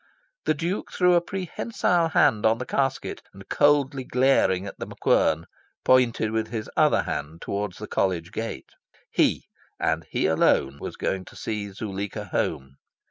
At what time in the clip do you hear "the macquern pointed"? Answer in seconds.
4.79-6.31